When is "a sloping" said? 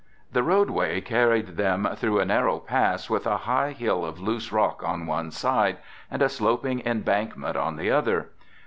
6.23-6.79